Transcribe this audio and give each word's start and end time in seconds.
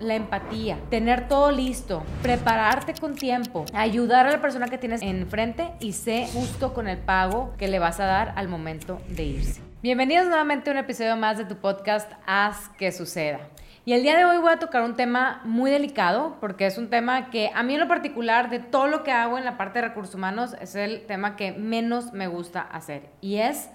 La 0.00 0.14
empatía, 0.14 0.78
tener 0.90 1.26
todo 1.26 1.50
listo, 1.50 2.04
prepararte 2.22 2.94
con 2.94 3.16
tiempo, 3.16 3.64
ayudar 3.74 4.28
a 4.28 4.30
la 4.30 4.40
persona 4.40 4.68
que 4.68 4.78
tienes 4.78 5.02
enfrente 5.02 5.72
y 5.80 5.92
sé 5.92 6.28
justo 6.32 6.72
con 6.72 6.86
el 6.86 6.98
pago 6.98 7.52
que 7.58 7.66
le 7.66 7.80
vas 7.80 7.98
a 7.98 8.04
dar 8.04 8.32
al 8.36 8.46
momento 8.46 9.00
de 9.08 9.24
irse. 9.24 9.60
Bienvenidos 9.82 10.28
nuevamente 10.28 10.70
a 10.70 10.72
un 10.74 10.78
episodio 10.78 11.16
más 11.16 11.36
de 11.36 11.46
tu 11.46 11.56
podcast 11.56 12.12
Haz 12.28 12.68
que 12.78 12.92
suceda. 12.92 13.40
Y 13.84 13.92
el 13.92 14.04
día 14.04 14.16
de 14.16 14.24
hoy 14.24 14.38
voy 14.38 14.52
a 14.52 14.60
tocar 14.60 14.84
un 14.84 14.94
tema 14.94 15.40
muy 15.42 15.72
delicado 15.72 16.36
porque 16.40 16.66
es 16.66 16.78
un 16.78 16.90
tema 16.90 17.30
que 17.30 17.50
a 17.52 17.64
mí 17.64 17.74
en 17.74 17.80
lo 17.80 17.88
particular 17.88 18.50
de 18.50 18.60
todo 18.60 18.86
lo 18.86 19.02
que 19.02 19.10
hago 19.10 19.36
en 19.36 19.44
la 19.44 19.56
parte 19.56 19.80
de 19.80 19.88
recursos 19.88 20.14
humanos 20.14 20.54
es 20.60 20.76
el 20.76 21.06
tema 21.06 21.34
que 21.34 21.50
menos 21.50 22.12
me 22.12 22.28
gusta 22.28 22.60
hacer 22.60 23.08
y 23.20 23.38
es 23.38 23.68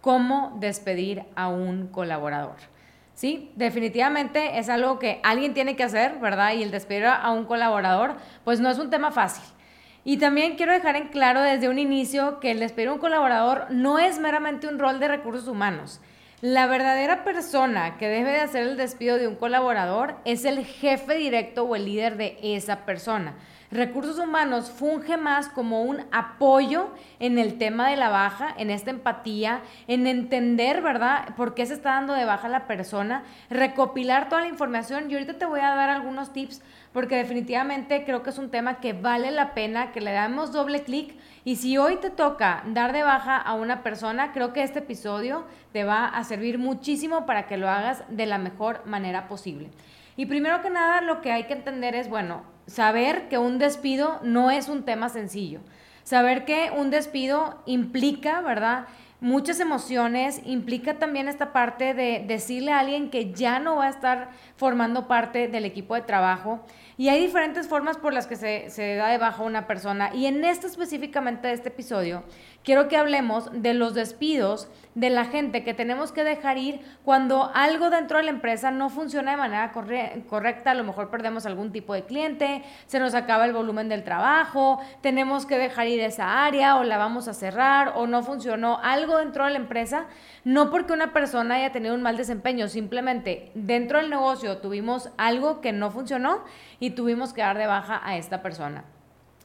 cómo 0.00 0.56
despedir 0.60 1.24
a 1.34 1.48
un 1.48 1.88
colaborador. 1.88 2.73
Sí, 3.14 3.52
definitivamente 3.54 4.58
es 4.58 4.68
algo 4.68 4.98
que 4.98 5.20
alguien 5.22 5.54
tiene 5.54 5.76
que 5.76 5.84
hacer, 5.84 6.18
¿verdad? 6.18 6.54
Y 6.54 6.62
el 6.64 6.72
despedir 6.72 7.06
a 7.06 7.30
un 7.30 7.44
colaborador, 7.44 8.16
pues 8.42 8.58
no 8.58 8.68
es 8.70 8.78
un 8.78 8.90
tema 8.90 9.12
fácil. 9.12 9.44
Y 10.04 10.18
también 10.18 10.56
quiero 10.56 10.72
dejar 10.72 10.96
en 10.96 11.08
claro 11.08 11.40
desde 11.40 11.68
un 11.68 11.78
inicio 11.78 12.40
que 12.40 12.50
el 12.50 12.60
despedir 12.60 12.88
a 12.88 12.92
un 12.92 12.98
colaborador 12.98 13.66
no 13.70 13.98
es 13.98 14.18
meramente 14.18 14.66
un 14.66 14.78
rol 14.78 15.00
de 15.00 15.08
recursos 15.08 15.48
humanos. 15.48 16.00
La 16.40 16.66
verdadera 16.66 17.24
persona 17.24 17.96
que 17.96 18.08
debe 18.08 18.32
de 18.32 18.40
hacer 18.40 18.64
el 18.64 18.76
despido 18.76 19.16
de 19.16 19.28
un 19.28 19.36
colaborador 19.36 20.16
es 20.26 20.44
el 20.44 20.66
jefe 20.66 21.14
directo 21.14 21.62
o 21.62 21.74
el 21.74 21.86
líder 21.86 22.18
de 22.18 22.36
esa 22.42 22.84
persona. 22.84 23.34
Recursos 23.74 24.20
humanos 24.20 24.70
funge 24.70 25.16
más 25.16 25.48
como 25.48 25.82
un 25.82 26.02
apoyo 26.12 26.90
en 27.18 27.40
el 27.40 27.58
tema 27.58 27.90
de 27.90 27.96
la 27.96 28.08
baja, 28.08 28.54
en 28.56 28.70
esta 28.70 28.90
empatía, 28.92 29.62
en 29.88 30.06
entender, 30.06 30.80
¿verdad?, 30.80 31.34
por 31.34 31.56
qué 31.56 31.66
se 31.66 31.74
está 31.74 31.94
dando 31.94 32.12
de 32.12 32.24
baja 32.24 32.48
la 32.48 32.68
persona, 32.68 33.24
recopilar 33.50 34.28
toda 34.28 34.42
la 34.42 34.46
información. 34.46 35.10
Y 35.10 35.14
ahorita 35.14 35.38
te 35.38 35.46
voy 35.46 35.58
a 35.58 35.74
dar 35.74 35.90
algunos 35.90 36.32
tips 36.32 36.62
porque 36.92 37.16
definitivamente 37.16 38.04
creo 38.04 38.22
que 38.22 38.30
es 38.30 38.38
un 38.38 38.52
tema 38.52 38.78
que 38.78 38.92
vale 38.92 39.32
la 39.32 39.54
pena 39.54 39.90
que 39.90 40.00
le 40.00 40.12
damos 40.12 40.52
doble 40.52 40.84
clic. 40.84 41.16
Y 41.44 41.56
si 41.56 41.76
hoy 41.76 41.96
te 41.96 42.10
toca 42.10 42.62
dar 42.66 42.92
de 42.92 43.02
baja 43.02 43.36
a 43.36 43.54
una 43.54 43.82
persona, 43.82 44.30
creo 44.30 44.52
que 44.52 44.62
este 44.62 44.78
episodio 44.78 45.46
te 45.72 45.82
va 45.82 46.06
a 46.06 46.22
servir 46.22 46.58
muchísimo 46.58 47.26
para 47.26 47.48
que 47.48 47.56
lo 47.56 47.68
hagas 47.68 48.04
de 48.08 48.26
la 48.26 48.38
mejor 48.38 48.86
manera 48.86 49.26
posible. 49.26 49.72
Y 50.16 50.26
primero 50.26 50.62
que 50.62 50.70
nada, 50.70 51.00
lo 51.00 51.20
que 51.20 51.32
hay 51.32 51.48
que 51.48 51.54
entender 51.54 51.96
es, 51.96 52.08
bueno, 52.08 52.53
saber 52.66 53.28
que 53.28 53.38
un 53.38 53.58
despido 53.58 54.20
no 54.22 54.50
es 54.50 54.68
un 54.68 54.84
tema 54.84 55.08
sencillo. 55.08 55.60
Saber 56.02 56.44
que 56.44 56.70
un 56.76 56.90
despido 56.90 57.62
implica, 57.66 58.40
¿verdad? 58.42 58.86
Muchas 59.20 59.58
emociones, 59.58 60.42
implica 60.44 60.98
también 60.98 61.28
esta 61.28 61.52
parte 61.52 61.94
de 61.94 62.22
decirle 62.26 62.72
a 62.72 62.80
alguien 62.80 63.08
que 63.08 63.32
ya 63.32 63.58
no 63.58 63.76
va 63.76 63.86
a 63.86 63.88
estar 63.88 64.28
formando 64.56 65.08
parte 65.08 65.48
del 65.48 65.64
equipo 65.64 65.94
de 65.94 66.02
trabajo. 66.02 66.60
Y 66.98 67.08
hay 67.08 67.22
diferentes 67.22 67.66
formas 67.66 67.96
por 67.96 68.12
las 68.12 68.26
que 68.26 68.36
se, 68.36 68.68
se 68.68 68.96
da 68.96 69.08
de 69.08 69.16
baja 69.16 69.42
una 69.42 69.66
persona. 69.66 70.14
Y 70.14 70.26
en 70.26 70.44
este 70.44 70.66
específicamente 70.66 71.48
de 71.48 71.54
este 71.54 71.70
episodio, 71.70 72.22
quiero 72.64 72.88
que 72.88 72.96
hablemos 72.96 73.50
de 73.52 73.74
los 73.74 73.94
despidos 73.94 74.68
de 74.94 75.10
la 75.10 75.24
gente 75.24 75.64
que 75.64 75.74
tenemos 75.74 76.12
que 76.12 76.24
dejar 76.24 76.56
ir 76.56 76.80
cuando 77.04 77.50
algo 77.54 77.90
dentro 77.90 78.18
de 78.18 78.24
la 78.24 78.30
empresa 78.30 78.70
no 78.70 78.88
funciona 78.88 79.32
de 79.32 79.36
manera 79.36 79.72
correcta, 79.72 80.70
a 80.70 80.74
lo 80.74 80.84
mejor 80.84 81.10
perdemos 81.10 81.46
algún 81.46 81.72
tipo 81.72 81.94
de 81.94 82.04
cliente, 82.04 82.62
se 82.86 83.00
nos 83.00 83.14
acaba 83.14 83.44
el 83.44 83.52
volumen 83.52 83.88
del 83.88 84.04
trabajo, 84.04 84.80
tenemos 85.00 85.46
que 85.46 85.58
dejar 85.58 85.88
ir 85.88 86.00
esa 86.00 86.44
área 86.44 86.76
o 86.76 86.84
la 86.84 86.96
vamos 86.96 87.28
a 87.28 87.34
cerrar 87.34 87.92
o 87.96 88.06
no 88.06 88.22
funcionó 88.22 88.78
algo 88.82 89.18
dentro 89.18 89.44
de 89.44 89.50
la 89.50 89.58
empresa, 89.58 90.06
no 90.44 90.70
porque 90.70 90.92
una 90.92 91.12
persona 91.12 91.56
haya 91.56 91.72
tenido 91.72 91.94
un 91.94 92.02
mal 92.02 92.16
desempeño, 92.16 92.68
simplemente 92.68 93.50
dentro 93.54 93.98
del 93.98 94.10
negocio 94.10 94.58
tuvimos 94.58 95.10
algo 95.18 95.60
que 95.60 95.72
no 95.72 95.90
funcionó 95.90 96.44
y 96.78 96.90
tuvimos 96.90 97.32
que 97.32 97.42
dar 97.42 97.58
de 97.58 97.66
baja 97.66 98.00
a 98.04 98.16
esta 98.16 98.42
persona. 98.42 98.84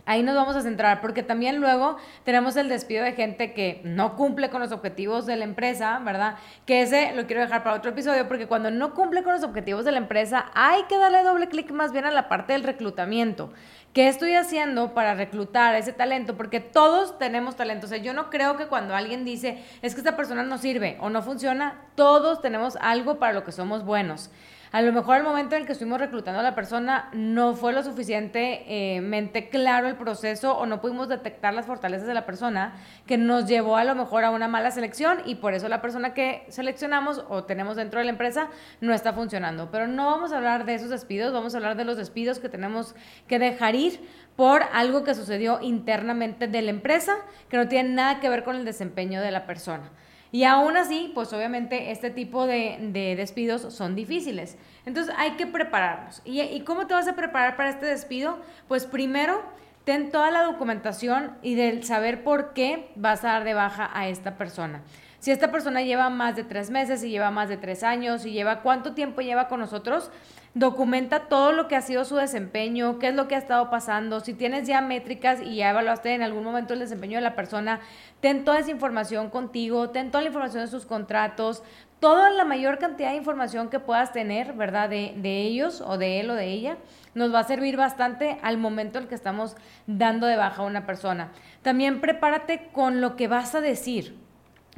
Ahí 0.06 0.24
nos 0.24 0.36
vamos 0.36 0.56
a 0.56 0.62
centrar, 0.62 1.02
porque 1.02 1.22
también 1.22 1.58
luego 1.58 1.98
tenemos 2.24 2.56
el 2.56 2.68
despido 2.68 3.04
de 3.04 3.14
gente 3.14 3.54
que 3.54 3.82
no 3.84 4.16
cumple 4.16 4.50
con 4.50 4.60
los 4.60 4.72
objetivos 4.72 5.26
de 5.26 5.36
la 5.36 5.44
empresa, 5.44 6.00
¿verdad? 6.00 6.36
Que 6.66 6.82
ese 6.82 7.14
lo 7.14 7.28
quiero 7.28 7.42
dejar 7.42 7.64
para 7.64 7.76
otro 7.76 7.92
episodio, 7.92 8.28
porque 8.28 8.48
cuando 8.48 8.72
no 8.72 8.96
cumple 8.96 9.24
con 9.24 9.34
los 9.34 9.44
objetivos 9.44 9.86
de 9.86 9.92
la 9.92 10.00
empresa, 10.00 10.46
hay 10.56 10.84
que 10.84 10.98
darle 10.98 11.24
doble 11.24 11.48
clic 11.48 11.72
más 11.72 11.92
bien 11.92 12.06
a 12.06 12.12
la 12.12 12.28
parte 12.28 12.54
del 12.54 12.64
reclutamiento. 12.64 13.54
¿Qué 13.94 14.08
estoy 14.08 14.36
haciendo 14.36 14.94
para 14.94 15.16
reclutar 15.16 15.76
ese 15.76 15.94
talento? 15.94 16.38
Porque 16.38 16.60
todos 16.60 17.18
tenemos 17.18 17.56
talento. 17.56 17.88
O 17.88 17.90
sea, 17.90 17.98
yo 17.98 18.14
no 18.14 18.30
creo 18.30 18.56
que 18.56 18.68
cuando 18.68 18.96
alguien 18.96 19.26
dice, 19.26 19.64
es 19.82 19.94
que 19.94 20.02
esta 20.02 20.16
persona 20.16 20.44
no 20.44 20.58
sirve 20.60 20.98
o 21.02 21.10
no 21.10 21.24
funciona, 21.24 21.82
todos 21.96 22.42
tenemos 22.42 22.78
algo 22.82 23.18
para 23.18 23.34
lo 23.34 23.44
que 23.44 23.52
somos 23.52 23.84
buenos. 23.84 24.30
A 24.72 24.84
lo 24.84 24.94
mejor 24.94 25.16
al 25.16 25.24
momento 25.24 25.56
en 25.56 25.62
el 25.62 25.66
que 25.66 25.72
estuvimos 25.72 26.00
reclutando 26.00 26.42
a 26.42 26.44
la 26.44 26.54
persona 26.54 27.10
no 27.12 27.56
fue 27.56 27.74
lo 27.74 27.82
suficientemente 27.82 29.50
claro 29.50 29.88
el 29.88 29.96
proceso 29.96 30.56
o 30.56 30.68
no 30.68 30.80
pudimos 30.80 31.10
detectar 31.10 31.56
las 31.56 31.66
fortalezas 31.66 32.06
de 32.06 32.14
la 32.14 32.28
persona 32.28 32.76
que 33.08 33.18
nos 33.18 33.48
llevó 33.48 33.78
a 33.78 33.84
lo 33.84 33.96
mejor 33.96 34.24
a 34.26 34.30
una 34.30 34.48
mala 34.48 34.70
selección 34.70 35.24
y 35.26 35.36
por 35.36 35.56
eso 35.56 35.68
la 35.70 35.82
persona 35.82 36.14
que 36.14 36.46
seleccionamos 36.50 37.26
o 37.30 37.46
tenemos 37.46 37.78
dentro 37.78 38.00
de 38.00 38.06
la 38.06 38.12
empresa 38.12 38.50
no 38.80 38.94
está 38.94 39.12
funcionando. 39.12 39.72
Pero 39.72 39.88
no 39.88 40.06
vamos 40.06 40.34
a 40.34 40.38
hablar 40.38 40.66
de 40.66 40.76
esos 40.76 40.92
despidos, 40.92 41.34
vamos 41.34 41.56
a 41.56 41.58
hablar 41.58 41.76
de 41.76 41.86
los 41.86 41.98
despidos 41.98 42.38
que 42.38 42.48
tenemos 42.48 42.94
que 43.28 43.40
dejar 43.40 43.74
ir 43.74 44.08
por 44.36 44.62
algo 44.72 45.04
que 45.04 45.16
sucedió 45.16 45.60
internamente 45.62 46.48
de 46.48 46.62
la 46.62 46.70
empresa 46.70 47.16
que 47.50 47.58
no 47.58 47.68
tiene 47.68 47.90
nada 47.90 48.20
que 48.20 48.30
ver 48.30 48.44
con 48.44 48.56
el 48.56 48.66
desempeño 48.66 49.20
de 49.20 49.32
la 49.32 49.48
persona. 49.48 49.90
Y 50.32 50.44
aún 50.44 50.78
así, 50.78 51.12
pues 51.16 51.34
obviamente 51.34 51.92
este 51.92 52.12
tipo 52.12 52.46
de, 52.46 52.92
despidos 53.18 53.74
son 53.74 53.96
difíciles. 53.96 54.58
Entonces 54.86 55.14
hay 55.18 55.32
que 55.32 55.48
prepararnos. 55.48 56.22
¿Y, 56.24 56.42
¿Y 56.42 56.62
cómo 56.62 56.86
te 56.88 56.94
vas 56.94 57.08
a 57.08 57.16
preparar 57.16 57.56
para 57.56 57.70
este 57.70 57.88
despido? 57.88 58.38
Pues 58.68 58.86
primero, 58.86 59.42
ten 59.86 60.12
toda 60.12 60.30
la 60.30 60.44
documentación 60.44 61.36
y 61.42 61.56
del 61.56 61.84
saber 61.84 62.24
por 62.24 62.54
qué 62.54 62.92
vas 62.96 63.24
a 63.24 63.30
dar 63.30 63.44
de 63.44 63.56
baja 63.56 63.90
a 63.94 64.08
esta 64.08 64.38
persona. 64.38 64.84
Si 65.20 65.32
esta 65.32 65.52
persona 65.52 65.82
lleva 65.82 66.10
más 66.10 66.36
de 66.36 66.44
tres 66.44 66.70
meses, 66.70 67.02
si 67.02 67.10
lleva 67.10 67.30
más 67.32 67.50
de 67.50 67.58
tres 67.58 67.84
años, 67.84 68.22
si 68.22 68.32
lleva 68.32 68.62
cuánto 68.62 68.94
tiempo 68.94 69.22
lleva 69.22 69.48
con 69.48 69.60
nosotros, 69.60 70.12
documenta 70.54 71.28
todo 71.28 71.52
lo 71.52 71.68
que 71.68 71.76
ha 71.76 71.82
sido 71.82 72.06
su 72.06 72.16
desempeño, 72.16 73.00
qué 73.00 73.10
es 73.10 73.16
lo 73.16 73.28
que 73.28 73.36
ha 73.36 73.38
estado 73.38 73.70
pasando, 73.70 74.20
si 74.20 74.34
tienes 74.34 74.68
ya 74.68 74.82
métricas 74.82 75.40
y 75.42 75.58
ya 75.58 75.70
evaluaste 75.70 76.14
en 76.14 76.24
algún 76.24 76.44
momento 76.44 76.74
el 76.74 76.80
desempeño 76.80 77.18
de 77.18 77.22
la 77.22 77.36
persona, 77.36 77.80
ten 78.20 78.44
toda 78.44 78.60
esa 78.60 78.72
información 78.72 79.30
contigo, 79.30 79.90
ten 79.90 80.12
toda 80.12 80.22
la 80.22 80.30
información 80.30 80.64
de 80.64 80.72
sus 80.72 80.86
contratos, 80.86 81.64
toda 82.00 82.30
la 82.30 82.46
mayor 82.46 82.80
cantidad 82.80 83.12
de 83.12 83.18
información 83.18 83.70
que 83.70 83.80
puedas 83.80 84.12
tener, 84.12 84.54
¿verdad? 84.54 84.90
De, 84.90 85.14
de 85.18 85.42
ellos 85.42 85.82
o 85.82 85.98
de 85.98 86.20
él 86.20 86.30
o 86.30 86.36
de 86.36 86.48
ella, 86.48 86.78
nos 87.14 87.34
va 87.34 87.40
a 87.40 87.44
servir 87.44 87.78
bastante 87.78 88.40
al 88.42 88.58
momento 88.58 89.00
en 89.00 89.08
que 89.08 89.16
estamos 89.16 89.56
dando 89.86 90.26
de 90.28 90.36
baja 90.36 90.62
a 90.62 90.66
una 90.66 90.86
persona. 90.86 91.32
También 91.62 92.02
prepárate 92.02 92.70
con 92.72 93.02
lo 93.02 93.16
que 93.16 93.28
vas 93.28 93.54
a 93.56 93.62
decir. 93.62 94.16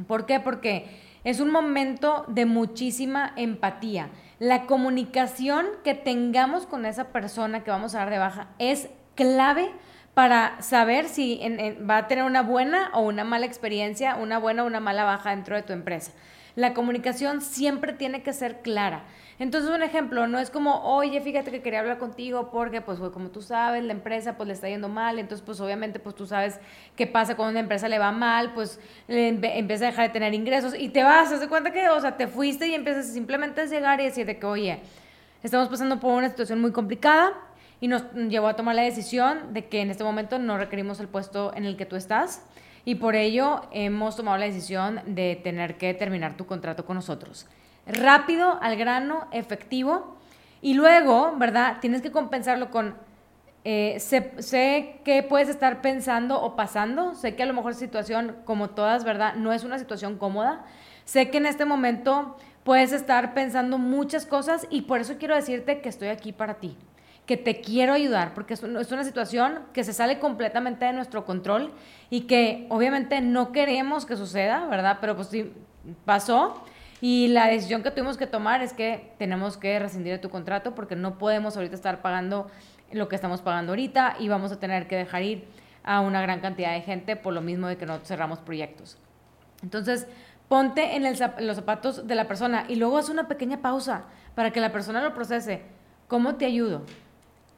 ¿Por 0.07 0.25
qué? 0.25 0.39
Porque 0.39 0.99
es 1.23 1.39
un 1.39 1.51
momento 1.51 2.25
de 2.27 2.45
muchísima 2.45 3.33
empatía. 3.35 4.09
La 4.41 4.65
comunicación 4.65 5.67
que 5.83 5.93
tengamos 5.93 6.65
con 6.65 6.87
esa 6.87 7.09
persona 7.09 7.63
que 7.63 7.69
vamos 7.69 7.93
a 7.93 7.99
dar 7.99 8.09
de 8.09 8.17
baja 8.17 8.47
es 8.57 8.89
clave 9.13 9.69
para 10.15 10.59
saber 10.63 11.07
si 11.07 11.39
va 11.87 11.97
a 11.97 12.07
tener 12.07 12.23
una 12.23 12.41
buena 12.41 12.89
o 12.95 13.01
una 13.01 13.23
mala 13.23 13.45
experiencia, 13.45 14.15
una 14.15 14.39
buena 14.39 14.63
o 14.63 14.65
una 14.65 14.79
mala 14.79 15.03
baja 15.03 15.29
dentro 15.29 15.55
de 15.55 15.61
tu 15.61 15.73
empresa. 15.73 16.11
La 16.55 16.73
comunicación 16.73 17.41
siempre 17.41 17.93
tiene 17.93 18.23
que 18.23 18.33
ser 18.33 18.61
clara. 18.61 19.03
Entonces, 19.39 19.71
un 19.71 19.81
ejemplo, 19.81 20.27
no 20.27 20.37
es 20.37 20.51
como, 20.51 20.83
oye, 20.83 21.19
fíjate 21.21 21.49
que 21.49 21.61
quería 21.61 21.79
hablar 21.79 21.97
contigo 21.97 22.51
porque, 22.51 22.81
pues, 22.81 22.99
como 22.99 23.29
tú 23.29 23.41
sabes, 23.41 23.83
la 23.83 23.93
empresa, 23.93 24.37
pues, 24.37 24.45
le 24.47 24.53
está 24.53 24.69
yendo 24.69 24.87
mal. 24.87 25.17
Entonces, 25.17 25.43
pues, 25.43 25.59
obviamente, 25.61 25.99
pues, 25.99 26.15
tú 26.15 26.27
sabes 26.27 26.59
qué 26.95 27.07
pasa 27.07 27.35
cuando 27.35 27.51
una 27.51 27.61
empresa 27.61 27.87
le 27.87 27.97
va 27.97 28.11
mal, 28.11 28.53
pues, 28.53 28.79
empieza 29.07 29.85
a 29.85 29.87
dejar 29.87 30.07
de 30.07 30.13
tener 30.13 30.33
ingresos 30.33 30.75
y 30.77 30.89
te 30.89 31.03
vas, 31.03 31.39
¿te 31.39 31.47
cuenta 31.47 31.71
que, 31.71 31.89
o 31.89 31.99
sea, 31.99 32.17
te 32.17 32.27
fuiste 32.27 32.67
y 32.67 32.75
empiezas 32.75 33.07
simplemente 33.07 33.61
a 33.61 33.65
llegar 33.65 33.99
y 33.99 34.03
decirte 34.03 34.37
que, 34.37 34.45
oye, 34.45 34.79
estamos 35.41 35.69
pasando 35.69 35.99
por 35.99 36.13
una 36.13 36.29
situación 36.29 36.61
muy 36.61 36.71
complicada 36.71 37.33
y 37.79 37.87
nos 37.87 38.03
llevó 38.13 38.47
a 38.47 38.55
tomar 38.55 38.75
la 38.75 38.83
decisión 38.83 39.53
de 39.53 39.65
que 39.65 39.81
en 39.81 39.89
este 39.89 40.03
momento 40.03 40.37
no 40.37 40.57
requerimos 40.59 40.99
el 40.99 41.07
puesto 41.07 41.51
en 41.55 41.65
el 41.65 41.77
que 41.77 41.87
tú 41.87 41.95
estás 41.95 42.43
y 42.85 42.95
por 42.95 43.15
ello 43.15 43.61
hemos 43.71 44.15
tomado 44.15 44.37
la 44.37 44.45
decisión 44.45 45.01
de 45.05 45.39
tener 45.43 45.77
que 45.77 45.93
terminar 45.93 46.35
tu 46.35 46.45
contrato 46.45 46.85
con 46.85 46.95
nosotros 46.95 47.47
rápido, 47.85 48.59
al 48.61 48.75
grano, 48.75 49.27
efectivo. 49.31 50.17
Y 50.61 50.73
luego, 50.73 51.35
¿verdad? 51.37 51.77
Tienes 51.81 52.01
que 52.01 52.11
compensarlo 52.11 52.69
con, 52.69 52.95
eh, 53.63 53.97
sé, 53.99 54.33
sé 54.39 55.01
que 55.03 55.23
puedes 55.23 55.49
estar 55.49 55.81
pensando 55.81 56.41
o 56.41 56.55
pasando, 56.55 57.15
sé 57.15 57.35
que 57.35 57.43
a 57.43 57.45
lo 57.45 57.53
mejor 57.53 57.73
situación, 57.73 58.37
como 58.45 58.69
todas, 58.69 59.03
¿verdad? 59.03 59.35
No 59.35 59.53
es 59.53 59.63
una 59.63 59.79
situación 59.79 60.17
cómoda. 60.17 60.65
Sé 61.05 61.29
que 61.29 61.37
en 61.37 61.47
este 61.47 61.65
momento 61.65 62.37
puedes 62.63 62.91
estar 62.91 63.33
pensando 63.33 63.79
muchas 63.79 64.25
cosas 64.25 64.67
y 64.69 64.83
por 64.83 65.01
eso 65.01 65.15
quiero 65.17 65.35
decirte 65.35 65.81
que 65.81 65.89
estoy 65.89 66.09
aquí 66.09 66.31
para 66.31 66.55
ti, 66.55 66.77
que 67.31 67.37
te 67.37 67.61
quiero 67.61 67.93
ayudar, 67.93 68.33
porque 68.33 68.55
es 68.55 68.61
una 68.61 69.05
situación 69.05 69.59
que 69.71 69.85
se 69.85 69.93
sale 69.93 70.19
completamente 70.19 70.83
de 70.83 70.91
nuestro 70.91 71.23
control 71.23 71.71
y 72.09 72.23
que 72.23 72.67
obviamente 72.67 73.21
no 73.21 73.53
queremos 73.53 74.05
que 74.05 74.17
suceda, 74.17 74.67
¿verdad? 74.67 74.97
Pero 74.99 75.15
pues 75.15 75.29
sí, 75.29 75.53
pasó 76.03 76.61
Y 76.99 77.29
la 77.29 77.47
decisión 77.47 77.83
que 77.83 77.91
tuvimos 77.91 78.17
que 78.17 78.27
tomar 78.27 78.61
es 78.61 78.73
que 78.73 79.13
tenemos 79.17 79.55
que 79.55 79.79
rescindir 79.79 80.11
de 80.11 80.19
tu 80.19 80.29
contrato 80.29 80.75
porque 80.75 80.97
no 80.97 81.17
podemos 81.17 81.55
ahorita 81.55 81.73
estar 81.73 82.01
pagando 82.01 82.51
lo 82.91 83.07
que 83.07 83.15
estamos 83.15 83.39
pagando 83.39 83.71
ahorita 83.71 84.17
y 84.19 84.27
vamos 84.27 84.51
a 84.51 84.59
tener 84.59 84.89
que 84.89 84.97
dejar 84.97 85.23
ir 85.23 85.47
a 85.85 86.01
una 86.01 86.21
gran 86.21 86.41
cantidad 86.41 86.73
de 86.73 86.81
gente 86.81 87.15
por 87.15 87.31
lo 87.31 87.39
mismo 87.39 87.67
de 87.67 87.77
que 87.77 87.85
no 87.85 87.99
cerramos 87.99 88.39
proyectos. 88.39 88.97
Entonces, 89.63 90.05
ponte 90.49 90.97
en, 90.97 91.05
en 91.05 91.47
los 91.47 91.55
zapatos 91.55 92.07
de 92.07 92.15
la 92.15 92.27
persona 92.27 92.65
y 92.67 92.75
luego 92.75 92.97
haz 92.97 93.07
una 93.07 93.29
pequeña 93.29 93.61
pausa 93.61 94.03
para 94.35 94.51
que 94.51 94.59
la 94.59 94.73
persona 94.73 95.01
lo 95.01 95.13
procese. 95.13 95.61
¿Cómo 96.09 96.35
te 96.35 96.45
ayudo? 96.45 96.83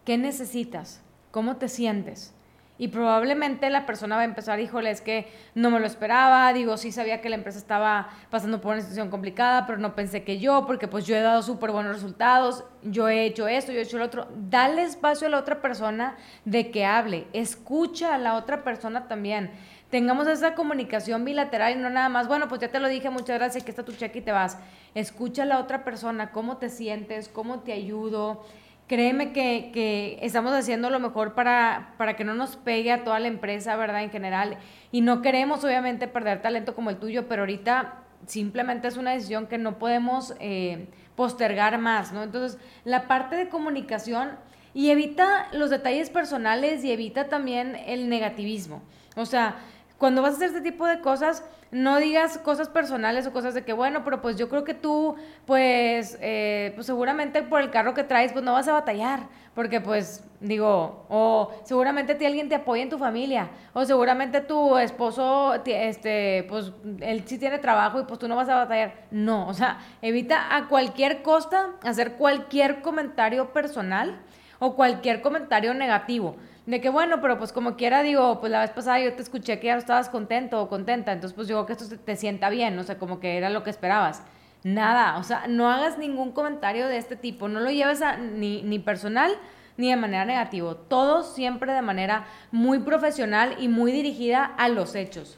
¿Qué 0.05 0.17
necesitas? 0.17 1.01
¿Cómo 1.31 1.55
te 1.55 1.69
sientes? 1.69 2.33
Y 2.77 2.89
probablemente 2.89 3.69
la 3.69 3.85
persona 3.85 4.15
va 4.15 4.23
a 4.23 4.25
empezar, 4.25 4.59
híjole, 4.59 4.89
es 4.89 4.99
que 4.99 5.31
no 5.55 5.69
me 5.69 5.79
lo 5.79 5.85
esperaba, 5.85 6.51
digo, 6.51 6.75
sí 6.75 6.91
sabía 6.91 7.21
que 7.21 7.29
la 7.29 7.35
empresa 7.35 7.57
estaba 7.57 8.09
pasando 8.29 8.59
por 8.59 8.73
una 8.73 8.81
situación 8.81 9.09
complicada, 9.09 9.65
pero 9.65 9.77
no 9.77 9.95
pensé 9.95 10.23
que 10.23 10.39
yo, 10.39 10.65
porque 10.65 10.89
pues 10.89 11.05
yo 11.05 11.15
he 11.15 11.21
dado 11.21 11.41
súper 11.43 11.71
buenos 11.71 11.93
resultados, 11.93 12.65
yo 12.81 13.07
he 13.07 13.25
hecho 13.25 13.47
esto, 13.47 13.71
yo 13.71 13.79
he 13.79 13.83
hecho 13.83 13.99
lo 13.99 14.05
otro. 14.05 14.27
Dale 14.49 14.81
espacio 14.81 15.27
a 15.27 15.29
la 15.29 15.39
otra 15.39 15.61
persona 15.61 16.17
de 16.43 16.71
que 16.71 16.83
hable, 16.83 17.27
escucha 17.31 18.15
a 18.15 18.17
la 18.17 18.35
otra 18.35 18.65
persona 18.65 19.07
también. 19.07 19.51
Tengamos 19.89 20.27
esa 20.27 20.55
comunicación 20.55 21.23
bilateral 21.23 21.73
y 21.73 21.79
no 21.79 21.91
nada 21.91 22.09
más, 22.09 22.27
bueno, 22.27 22.49
pues 22.49 22.59
ya 22.59 22.69
te 22.69 22.79
lo 22.79 22.89
dije, 22.89 23.11
muchas 23.11 23.37
gracias, 23.37 23.61
aquí 23.61 23.69
está 23.69 23.85
tu 23.85 23.93
cheque 23.93 24.19
y 24.19 24.23
te 24.23 24.31
vas. 24.31 24.57
Escucha 24.95 25.43
a 25.43 25.45
la 25.45 25.59
otra 25.59 25.83
persona, 25.83 26.31
cómo 26.31 26.57
te 26.57 26.69
sientes, 26.69 27.29
cómo 27.29 27.59
te 27.59 27.71
ayudo 27.71 28.43
créeme 28.87 29.31
que, 29.33 30.19
estamos 30.21 30.53
haciendo 30.53 30.89
lo 30.89 30.99
mejor 30.99 31.33
para, 31.33 31.93
para 31.97 32.15
que 32.15 32.23
no 32.23 32.33
nos 32.33 32.55
pegue 32.55 32.91
a 32.91 33.03
toda 33.03 33.19
la 33.19 33.27
empresa, 33.27 33.75
¿verdad? 33.75 34.03
En 34.03 34.11
general. 34.11 34.57
Y 34.91 35.01
no 35.01 35.21
queremos, 35.21 35.63
obviamente, 35.63 36.07
perder 36.07 36.41
talento 36.41 36.75
como 36.75 36.89
el 36.89 36.97
tuyo, 36.97 37.27
pero 37.27 37.43
ahorita 37.43 38.03
simplemente 38.27 38.87
es 38.87 38.97
una 38.97 39.11
decisión 39.11 39.47
que 39.47 39.57
no 39.57 39.79
podemos 39.79 40.33
eh, 40.39 40.87
postergar 41.15 41.77
más, 41.77 42.11
¿no? 42.11 42.23
Entonces, 42.23 42.59
la 42.85 43.07
parte 43.07 43.35
de 43.35 43.49
comunicación 43.49 44.31
y 44.73 44.89
evita 44.89 45.47
los 45.51 45.69
detalles 45.69 46.09
personales 46.09 46.83
y 46.83 46.91
evita 46.91 47.29
también 47.29 47.75
el 47.85 48.09
negativismo. 48.09 48.81
O 49.15 49.25
sea, 49.25 49.57
cuando 50.03 50.21
vas 50.21 50.33
a 50.33 50.35
hacer 50.35 50.49
este 50.49 50.59
tipo 50.59 50.85
de 50.85 50.99
cosas, 50.99 51.45
no 51.71 51.97
digas 51.97 52.37
cosas 52.37 52.67
personales 52.67 53.25
o 53.25 53.31
cosas 53.31 53.53
de 53.53 53.63
que, 53.63 53.71
bueno, 53.71 54.03
pero 54.03 54.21
pues 54.21 54.35
yo 54.35 54.49
creo 54.49 54.65
que 54.65 54.73
tú, 54.73 55.15
pues, 55.45 56.17
eh, 56.19 56.73
pues 56.75 56.87
seguramente 56.87 57.41
por 57.41 57.61
el 57.61 57.71
carro 57.71 57.93
que 57.93 58.03
traes, 58.03 58.33
pues 58.33 58.43
no 58.43 58.51
vas 58.51 58.67
a 58.67 58.73
batallar, 58.73 59.21
porque 59.55 59.79
pues, 59.79 60.21
digo, 60.41 61.05
o 61.07 61.53
seguramente 61.63 62.15
ti 62.15 62.25
alguien 62.25 62.49
te 62.49 62.55
apoya 62.55 62.83
en 62.83 62.89
tu 62.89 62.97
familia, 62.97 63.47
o 63.71 63.85
seguramente 63.85 64.41
tu 64.41 64.77
esposo, 64.77 65.53
este, 65.65 66.45
pues, 66.49 66.73
él 66.99 67.23
sí 67.25 67.37
tiene 67.37 67.59
trabajo 67.59 68.01
y 68.01 68.03
pues 68.03 68.19
tú 68.19 68.27
no 68.27 68.35
vas 68.35 68.49
a 68.49 68.55
batallar. 68.55 69.05
No, 69.09 69.47
o 69.47 69.53
sea, 69.53 69.77
evita 70.01 70.53
a 70.53 70.67
cualquier 70.67 71.21
costa 71.21 71.75
hacer 71.81 72.15
cualquier 72.15 72.81
comentario 72.81 73.53
personal 73.53 74.19
o 74.63 74.75
cualquier 74.75 75.21
comentario 75.21 75.73
negativo 75.73 76.37
de 76.65 76.79
que 76.79 76.89
bueno, 76.89 77.19
pero 77.19 77.37
pues 77.37 77.51
como 77.51 77.75
quiera, 77.75 78.01
digo, 78.01 78.39
pues 78.39 78.49
la 78.49 78.61
vez 78.61 78.69
pasada 78.69 78.97
yo 79.01 79.13
te 79.13 79.21
escuché 79.21 79.59
que 79.59 79.67
ya 79.67 79.73
no 79.73 79.79
estabas 79.79 80.07
contento 80.07 80.61
o 80.61 80.69
contenta, 80.69 81.11
entonces 81.11 81.35
pues 81.35 81.49
digo 81.49 81.65
que 81.65 81.73
esto 81.73 81.85
te 81.97 82.15
sienta 82.15 82.49
bien, 82.49 82.79
o 82.79 82.83
sea, 82.83 82.97
como 82.97 83.19
que 83.19 83.37
era 83.37 83.49
lo 83.49 83.63
que 83.63 83.69
esperabas. 83.69 84.23
Nada, 84.63 85.17
o 85.17 85.23
sea, 85.23 85.47
no 85.49 85.69
hagas 85.69 85.97
ningún 85.97 86.31
comentario 86.31 86.87
de 86.87 86.95
este 86.95 87.17
tipo, 87.17 87.49
no 87.49 87.59
lo 87.59 87.69
lleves 87.69 87.99
ni, 88.35 88.61
ni 88.61 88.79
personal 88.79 89.33
ni 89.75 89.89
de 89.89 89.97
manera 89.97 90.23
negativa, 90.23 90.75
todo 90.87 91.23
siempre 91.23 91.73
de 91.73 91.81
manera 91.81 92.25
muy 92.51 92.79
profesional 92.79 93.57
y 93.59 93.67
muy 93.67 93.91
dirigida 93.91 94.45
a 94.45 94.69
los 94.69 94.95
hechos. 94.95 95.37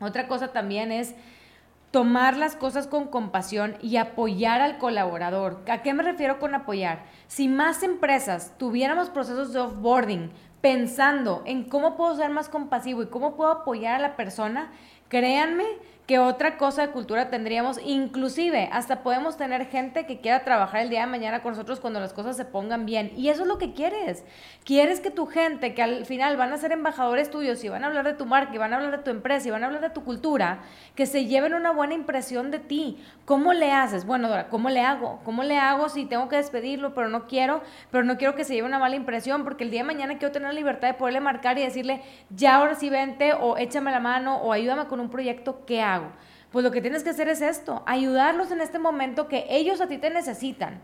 Otra 0.00 0.26
cosa 0.26 0.48
también 0.48 0.90
es 0.90 1.14
tomar 1.96 2.36
las 2.36 2.56
cosas 2.56 2.86
con 2.86 3.06
compasión 3.06 3.78
y 3.80 3.96
apoyar 3.96 4.60
al 4.60 4.76
colaborador. 4.76 5.62
¿A 5.66 5.80
qué 5.80 5.94
me 5.94 6.02
refiero 6.02 6.38
con 6.38 6.54
apoyar? 6.54 7.06
Si 7.26 7.48
más 7.48 7.82
empresas 7.82 8.52
tuviéramos 8.58 9.08
procesos 9.08 9.54
de 9.54 9.60
offboarding 9.60 10.30
pensando 10.60 11.42
en 11.46 11.64
cómo 11.64 11.96
puedo 11.96 12.14
ser 12.14 12.28
más 12.28 12.50
compasivo 12.50 13.02
y 13.02 13.06
cómo 13.06 13.34
puedo 13.34 13.50
apoyar 13.50 13.94
a 13.94 13.98
la 13.98 14.14
persona, 14.14 14.72
créanme 15.08 15.64
que 16.06 16.20
otra 16.20 16.56
cosa 16.56 16.86
de 16.86 16.92
cultura 16.92 17.30
tendríamos, 17.30 17.80
inclusive 17.84 18.68
hasta 18.70 19.02
podemos 19.02 19.36
tener 19.36 19.66
gente 19.66 20.06
que 20.06 20.20
quiera 20.20 20.44
trabajar 20.44 20.82
el 20.82 20.88
día 20.88 21.00
de 21.00 21.08
mañana 21.08 21.42
con 21.42 21.52
nosotros 21.52 21.80
cuando 21.80 21.98
las 21.98 22.12
cosas 22.12 22.36
se 22.36 22.44
pongan 22.44 22.86
bien. 22.86 23.10
Y 23.16 23.28
eso 23.28 23.42
es 23.42 23.48
lo 23.48 23.58
que 23.58 23.72
quieres. 23.72 24.24
Quieres 24.64 25.00
que 25.00 25.10
tu 25.10 25.26
gente, 25.26 25.74
que 25.74 25.82
al 25.82 26.06
final 26.06 26.36
van 26.36 26.52
a 26.52 26.58
ser 26.58 26.70
embajadores 26.70 27.30
tuyos 27.30 27.62
y 27.64 27.68
van 27.68 27.82
a 27.82 27.88
hablar 27.88 28.04
de 28.04 28.14
tu 28.14 28.24
marca 28.24 28.54
y 28.54 28.58
van 28.58 28.72
a 28.72 28.76
hablar 28.76 28.98
de 28.98 29.02
tu 29.02 29.10
empresa 29.10 29.48
y 29.48 29.50
van 29.50 29.64
a 29.64 29.66
hablar 29.66 29.82
de 29.82 29.90
tu 29.90 30.04
cultura, 30.04 30.60
que 30.94 31.06
se 31.06 31.26
lleven 31.26 31.54
una 31.54 31.72
buena 31.72 31.94
impresión 31.94 32.52
de 32.52 32.60
ti. 32.60 33.02
¿Cómo 33.24 33.52
le 33.52 33.72
haces? 33.72 34.06
Bueno, 34.06 34.28
Dora, 34.28 34.48
¿cómo 34.48 34.70
le 34.70 34.82
hago? 34.82 35.20
¿Cómo 35.24 35.42
le 35.42 35.58
hago 35.58 35.88
si 35.88 36.04
tengo 36.04 36.28
que 36.28 36.36
despedirlo, 36.36 36.94
pero 36.94 37.08
no 37.08 37.26
quiero, 37.26 37.62
pero 37.90 38.04
no 38.04 38.16
quiero 38.16 38.36
que 38.36 38.44
se 38.44 38.54
lleve 38.54 38.68
una 38.68 38.78
mala 38.78 38.94
impresión 38.94 39.42
porque 39.42 39.64
el 39.64 39.72
día 39.72 39.80
de 39.80 39.88
mañana 39.88 40.18
quiero 40.18 40.30
tener 40.30 40.48
la 40.48 40.54
libertad 40.54 40.86
de 40.86 40.94
poderle 40.94 41.20
marcar 41.20 41.58
y 41.58 41.62
decirle, 41.62 42.02
ya 42.30 42.56
ahora 42.56 42.76
sí 42.76 42.90
vente 42.90 43.32
o 43.32 43.56
échame 43.56 43.90
la 43.90 43.98
mano 43.98 44.36
o 44.36 44.52
ayúdame 44.52 44.86
con 44.86 45.00
un 45.00 45.10
proyecto, 45.10 45.64
¿qué 45.66 45.82
hago? 45.82 45.95
Pues 46.52 46.64
lo 46.64 46.70
que 46.70 46.80
tienes 46.80 47.04
que 47.04 47.10
hacer 47.10 47.28
es 47.28 47.40
esto, 47.40 47.82
ayudarlos 47.86 48.50
en 48.50 48.60
este 48.60 48.78
momento 48.78 49.28
que 49.28 49.46
ellos 49.50 49.80
a 49.80 49.88
ti 49.88 49.98
te 49.98 50.10
necesitan. 50.10 50.80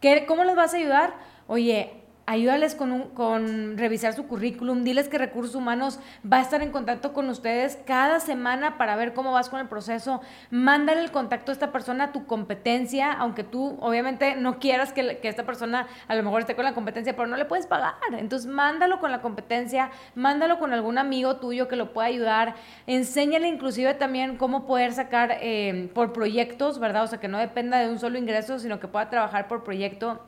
¿Qué, 0.00 0.26
¿Cómo 0.26 0.44
les 0.44 0.56
vas 0.56 0.74
a 0.74 0.76
ayudar? 0.76 1.14
Oye, 1.46 2.03
ayúdales 2.26 2.74
con, 2.74 2.92
un, 2.92 3.02
con 3.10 3.76
revisar 3.76 4.14
su 4.14 4.26
currículum, 4.26 4.82
diles 4.82 5.08
que 5.08 5.18
Recursos 5.18 5.54
Humanos 5.54 6.00
va 6.30 6.38
a 6.38 6.40
estar 6.40 6.62
en 6.62 6.70
contacto 6.70 7.12
con 7.12 7.28
ustedes 7.28 7.78
cada 7.86 8.20
semana 8.20 8.78
para 8.78 8.96
ver 8.96 9.12
cómo 9.12 9.32
vas 9.32 9.48
con 9.48 9.60
el 9.60 9.68
proceso, 9.68 10.22
mándale 10.50 11.00
el 11.00 11.10
contacto 11.10 11.52
a 11.52 11.54
esta 11.54 11.72
persona, 11.72 12.04
a 12.04 12.12
tu 12.12 12.26
competencia, 12.26 13.12
aunque 13.12 13.44
tú 13.44 13.76
obviamente 13.80 14.36
no 14.36 14.58
quieras 14.58 14.92
que, 14.92 15.18
que, 15.18 15.28
esta 15.28 15.44
persona 15.44 15.86
a 16.08 16.14
lo 16.14 16.22
mejor 16.22 16.40
esté 16.40 16.54
con 16.54 16.64
la 16.64 16.74
competencia, 16.74 17.14
pero 17.14 17.28
no 17.28 17.36
le 17.36 17.44
puedes 17.44 17.66
pagar, 17.66 17.94
entonces 18.16 18.50
mándalo 18.50 19.00
con 19.00 19.10
la 19.10 19.20
competencia, 19.20 19.90
mándalo 20.14 20.58
con 20.58 20.72
algún 20.72 20.98
amigo 20.98 21.36
tuyo 21.36 21.68
que 21.68 21.76
lo 21.76 21.92
pueda 21.92 22.08
ayudar, 22.08 22.54
enséñale 22.86 23.48
inclusive 23.48 23.94
también 23.94 24.36
cómo 24.36 24.66
poder 24.66 24.92
sacar 24.92 25.38
eh, 25.40 25.90
por 25.94 26.12
proyectos, 26.12 26.78
¿verdad? 26.78 27.04
O 27.04 27.06
sea, 27.06 27.20
que 27.20 27.28
no 27.28 27.38
dependa 27.38 27.78
de 27.78 27.88
un 27.88 27.98
solo 27.98 28.18
ingreso, 28.18 28.58
sino 28.58 28.80
que 28.80 28.88
pueda 28.88 29.10
trabajar 29.10 29.48
por 29.48 29.64
proyecto 29.64 30.20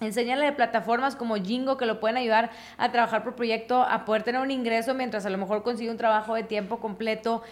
Enséñale 0.00 0.46
de 0.46 0.52
plataformas 0.52 1.14
como 1.14 1.36
Jingo 1.36 1.76
que 1.76 1.84
lo 1.84 2.00
pueden 2.00 2.16
ayudar 2.16 2.48
a 2.78 2.90
trabajar 2.90 3.22
por 3.22 3.34
proyecto, 3.34 3.82
a 3.82 4.06
poder 4.06 4.22
tener 4.22 4.40
un 4.40 4.50
ingreso 4.50 4.94
mientras 4.94 5.26
a 5.26 5.30
lo 5.30 5.36
mejor 5.36 5.62
consigue 5.62 5.90
un 5.90 5.98
trabajo 5.98 6.34
de 6.34 6.42
tiempo 6.42 6.80
completo. 6.80 7.42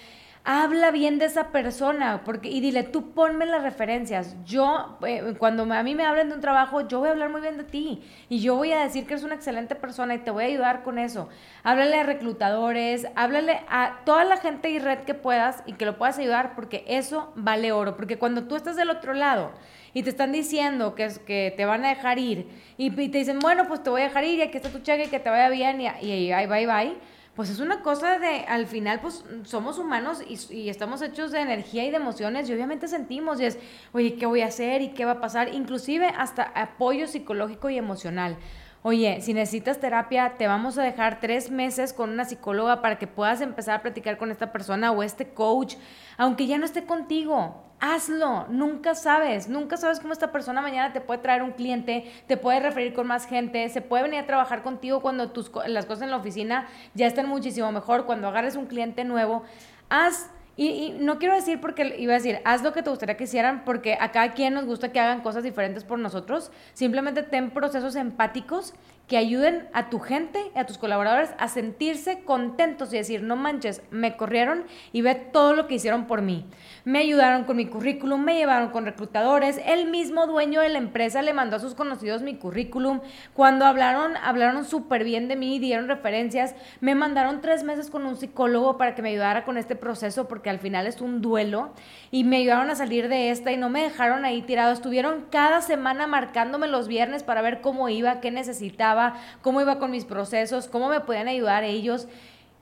Habla 0.44 0.90
bien 0.90 1.18
de 1.18 1.26
esa 1.26 1.48
persona 1.48 2.22
porque, 2.24 2.48
y 2.48 2.60
dile, 2.60 2.84
tú 2.84 3.10
ponme 3.10 3.44
las 3.44 3.62
referencias. 3.62 4.34
Yo, 4.46 4.96
eh, 5.06 5.34
cuando 5.36 5.70
a 5.70 5.82
mí 5.82 5.94
me 5.94 6.06
hablan 6.06 6.30
de 6.30 6.36
un 6.36 6.40
trabajo, 6.40 6.88
yo 6.88 7.00
voy 7.00 7.08
a 7.08 7.10
hablar 7.10 7.28
muy 7.28 7.42
bien 7.42 7.58
de 7.58 7.64
ti 7.64 8.02
y 8.30 8.40
yo 8.40 8.56
voy 8.56 8.72
a 8.72 8.82
decir 8.82 9.06
que 9.06 9.12
eres 9.12 9.24
una 9.24 9.34
excelente 9.34 9.74
persona 9.74 10.14
y 10.14 10.20
te 10.20 10.30
voy 10.30 10.44
a 10.44 10.46
ayudar 10.46 10.82
con 10.82 10.99
eso. 10.99 11.28
Háblale 11.64 12.00
a 12.00 12.02
reclutadores, 12.04 13.08
háblale 13.14 13.61
a 13.68 14.00
toda 14.06 14.25
la 14.25 14.38
gente 14.38 14.70
y 14.70 14.78
red 14.78 15.00
que 15.00 15.12
puedas 15.12 15.62
y 15.66 15.75
que 15.75 15.84
lo 15.84 15.99
puedas 15.99 16.18
ayudar 16.18 16.54
porque 16.54 16.82
eso 16.88 17.30
vale 17.37 17.73
oro. 17.73 17.94
Porque 17.94 18.16
cuando 18.16 18.44
tú 18.44 18.56
estás 18.56 18.76
del 18.76 18.88
otro 18.88 19.12
lado, 19.12 19.50
y 19.95 20.02
te 20.02 20.11
están 20.11 20.33
diciendo 20.33 20.95
que, 20.95 21.09
que 21.26 21.52
te 21.57 21.64
van 21.64 21.85
a 21.85 21.88
dejar 21.88 22.18
ir 22.18 22.47
y, 22.76 22.90
te 22.90 23.18
dicen, 23.18 23.38
bueno, 23.38 23.66
pues 23.66 23.83
te 23.83 23.90
voy 23.90 24.02
a 24.02 24.04
dejar 24.04 24.25
ir 24.25 24.38
y 24.38 24.42
aquí 24.42 24.57
está 24.57 24.71
tu 24.71 24.80
cheque 24.80 25.04
y 25.04 25.09
que 25.09 25.21
te 25.21 25.30
vaya 25.30 25.49
bien 25.49 25.80
y, 25.80 25.87
y, 26.07 26.33
ahí 26.33 26.47
bye 26.47 26.66
bye, 26.66 26.97
pues 27.35 27.50
es 27.50 27.61
una 27.61 27.83
cosa 27.83 28.18
de, 28.18 28.45
al 28.49 28.66
final, 28.66 29.00
pues 29.00 29.25
somos 29.45 29.78
humanos 29.78 30.23
y, 30.26 30.54
y, 30.54 30.68
estamos 30.68 31.02
hechos 31.02 31.30
de 31.30 31.40
energía 31.40 31.85
y 31.85 31.90
de 31.90 31.97
emociones 31.97 32.49
y 32.49 32.52
obviamente 32.52 32.88
sentimos 32.88 33.40
y 33.40 33.45
es, 33.45 33.59
oye, 33.92 34.16
¿qué 34.16 34.26
voy 34.26 34.40
a 34.40 34.47
hacer 34.47 34.83
y 34.83 34.88
qué 34.88 35.04
va 35.04 35.12
a 35.12 35.21
pasar? 35.21 35.54
Inclusive 35.54 36.07
hasta 36.16 36.42
apoyo 36.42 37.07
psicológico 37.07 37.71
y 37.71 37.78
emocional. 37.78 38.37
Oye, 38.82 39.20
si 39.23 39.35
necesitas 39.35 39.80
terapia, 39.80 40.35
te 40.38 40.47
vamos 40.47 40.78
a 40.78 40.85
dejar 40.85 41.18
tres 41.18 41.50
meses 41.50 41.92
con 41.92 42.11
una 42.11 42.25
psicóloga 42.25 42.80
para 42.80 42.97
que 42.97 43.08
puedas 43.08 43.40
empezar 43.40 43.75
a 43.75 43.82
platicar 43.82 44.18
con 44.18 44.30
esta 44.30 44.52
persona 44.52 44.92
o 44.92 45.02
este 45.02 45.30
coach, 45.30 45.75
aunque 46.16 46.47
ya 46.47 46.58
no 46.58 46.64
esté 46.64 46.85
contigo. 46.85 47.64
Hazlo, 47.80 48.47
nunca 48.49 48.94
sabes, 48.94 49.49
nunca 49.49 49.76
sabes 49.76 49.99
cómo 49.99 50.12
esta 50.12 50.30
persona 50.30 50.61
mañana 50.61 50.92
te 50.92 51.00
puede 51.00 51.20
traer 51.20 51.42
un 51.42 51.52
cliente, 51.52 52.11
te 52.28 52.37
puede 52.37 52.61
referir 52.61 52.94
con 52.94 53.08
más 53.08 53.26
gente, 53.26 53.68
se 53.68 53.82
puede 53.82 54.04
venir 54.04 54.20
a 54.20 54.26
trabajar 54.26 54.62
contigo 54.62 55.00
cuando 55.00 55.30
tus, 55.30 55.50
las 55.66 55.87
cosas 55.87 56.02
en 56.02 56.11
la 56.11 56.16
oficina 56.16 56.68
ya 56.94 57.06
están 57.06 57.28
muchísimo 57.28 57.70
mejor, 57.73 58.06
cuando 58.06 58.28
agarres 58.28 58.54
un 58.54 58.66
cliente 58.66 59.04
nuevo, 59.04 59.42
haz 59.90 60.30
y, 60.58 60.96
no 60.98 61.20
quiero 61.20 61.36
decir 61.36 61.60
porque 61.60 61.94
iba 61.98 62.14
a 62.14 62.16
decir, 62.16 62.40
haz 62.44 62.62
lo 62.64 62.72
que 62.72 62.82
te 62.82 62.90
gustaría 62.90 63.16
que 63.16 63.24
hicieran, 63.24 63.64
porque 63.64 63.96
a 64.00 64.10
cada 64.10 64.32
quien 64.32 64.54
nos 64.54 64.64
gusta 64.64 64.90
que 64.90 64.98
hagan 64.98 65.20
cosas 65.20 65.44
diferentes 65.44 65.84
por 65.84 66.00
nosotros. 66.00 66.50
Simplemente 66.74 67.22
ten 67.22 67.50
procesos 67.50 67.94
empáticos 67.94 68.74
que 69.08 69.16
ayuden 69.16 69.68
a 69.72 69.88
tu 69.88 69.98
gente, 69.98 70.38
a 70.54 70.66
tus 70.66 70.76
colaboradores 70.76 71.30
a 71.38 71.48
sentirse 71.48 72.20
contentos 72.24 72.92
y 72.92 72.98
decir, 72.98 73.22
no 73.22 73.36
manches, 73.36 73.82
me 73.90 74.16
corrieron 74.16 74.64
y 74.92 75.00
ve 75.00 75.14
todo 75.14 75.54
lo 75.54 75.66
que 75.66 75.76
hicieron 75.76 76.06
por 76.06 76.20
mí. 76.20 76.44
Me 76.84 76.98
ayudaron 77.00 77.44
con 77.44 77.56
mi 77.56 77.66
currículum, 77.66 78.22
me 78.22 78.36
llevaron 78.36 78.68
con 78.68 78.84
reclutadores, 78.84 79.60
el 79.64 79.88
mismo 79.90 80.26
dueño 80.26 80.60
de 80.60 80.68
la 80.68 80.78
empresa 80.78 81.22
le 81.22 81.32
mandó 81.32 81.56
a 81.56 81.60
sus 81.60 81.74
conocidos 81.74 82.20
mi 82.20 82.36
currículum. 82.36 83.00
Cuando 83.32 83.64
hablaron, 83.64 84.16
hablaron 84.18 84.66
súper 84.66 85.04
bien 85.04 85.26
de 85.26 85.36
mí, 85.36 85.58
dieron 85.58 85.88
referencias, 85.88 86.54
me 86.80 86.94
mandaron 86.94 87.40
tres 87.40 87.64
meses 87.64 87.88
con 87.88 88.04
un 88.04 88.16
psicólogo 88.16 88.76
para 88.76 88.94
que 88.94 89.00
me 89.00 89.08
ayudara 89.08 89.44
con 89.46 89.56
este 89.56 89.74
proceso 89.74 90.28
porque 90.28 90.50
al 90.50 90.58
final 90.58 90.86
es 90.86 91.00
un 91.00 91.22
duelo 91.22 91.70
y 92.10 92.24
me 92.24 92.38
ayudaron 92.38 92.70
a 92.70 92.74
salir 92.74 93.08
de 93.08 93.30
esta 93.30 93.52
y 93.52 93.56
no 93.56 93.70
me 93.70 93.82
dejaron 93.82 94.26
ahí 94.26 94.42
tirado. 94.42 94.72
Estuvieron 94.72 95.24
cada 95.30 95.62
semana 95.62 96.06
marcándome 96.06 96.68
los 96.68 96.88
viernes 96.88 97.22
para 97.22 97.40
ver 97.40 97.62
cómo 97.62 97.88
iba, 97.88 98.20
qué 98.20 98.30
necesitaba, 98.30 98.98
cómo 99.43 99.61
iba 99.61 99.78
con 99.78 99.90
mis 99.90 100.05
procesos, 100.05 100.69
cómo 100.69 100.88
me 100.88 101.00
podían 101.00 101.28
ayudar 101.28 101.64
ellos. 101.64 102.09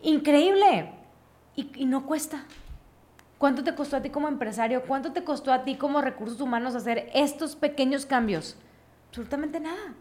Increíble. 0.02 0.90
Y, 1.54 1.86
no 1.86 2.06
cuesta. 2.06 2.44
¿Cuánto 3.38 3.64
te 3.64 3.74
costó 3.74 3.96
a 3.96 4.02
ti 4.02 4.10
como 4.10 4.28
empresario? 4.28 4.82
¿Cuánto 4.82 5.12
te 5.12 5.24
costó 5.24 5.52
a 5.52 5.64
ti 5.64 5.76
como 5.76 6.00
recursos 6.00 6.40
humanos 6.40 6.74
hacer 6.74 7.10
estos 7.14 7.56
pequeños 7.56 8.06
cambios? 8.06 8.56
Absolutamente 9.08 9.60
nada. 9.60 9.94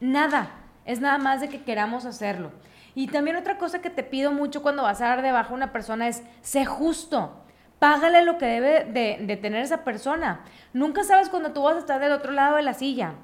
Nada. 0.00 0.50
Es 0.84 1.00
nada 1.00 1.18
más 1.18 1.40
de 1.40 1.48
que 1.48 1.62
queramos 1.62 2.04
hacerlo. 2.04 2.50
Y 2.94 3.06
también 3.06 3.36
otra 3.36 3.58
cosa 3.58 3.80
que 3.80 3.90
te 3.90 4.02
pido 4.02 4.32
mucho 4.32 4.62
cuando 4.62 4.82
vas 4.82 5.00
a 5.00 5.08
dar 5.08 5.22
de 5.22 5.32
baja 5.32 5.50
a 5.50 5.54
una 5.54 5.72
persona 5.72 6.08
es, 6.08 6.22
sé 6.42 6.64
justo. 6.64 7.32
Págale 7.78 8.24
lo 8.24 8.38
que 8.38 8.46
debe 8.46 8.84
de, 8.84 9.24
de 9.24 9.36
tener 9.36 9.62
esa 9.62 9.84
persona. 9.84 10.40
Nunca 10.72 11.04
sabes 11.04 11.28
cuando 11.28 11.52
tú 11.52 11.62
vas 11.62 11.76
a 11.76 11.80
estar 11.80 12.00
del 12.00 12.12
otro 12.12 12.32
lado 12.32 12.56
de 12.56 12.62
la 12.62 12.74
silla. 12.74 13.14